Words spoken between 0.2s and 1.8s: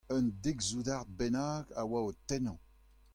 dek soudard bennak